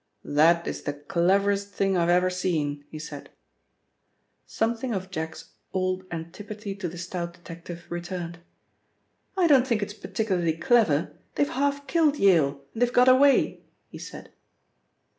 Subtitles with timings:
[0.25, 3.29] "That is the cleverest thing I've ever seen," he said.
[4.47, 8.39] Something of Jack's old antipathy to the stout detective returned.
[9.37, 11.13] "I don't think it is particularly clever.
[11.35, 14.31] They've half killed Yale, and they've got away," he said.